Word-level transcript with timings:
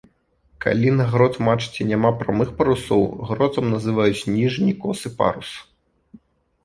Калі 0.63 0.93
на 1.01 1.05
грот-мачце 1.11 1.85
няма 1.91 2.11
прамых 2.23 2.49
парусоў, 2.61 3.03
гротам 3.29 3.65
называюць 3.77 4.27
ніжні 4.37 4.71
косы 4.85 5.07
парус. 5.21 5.49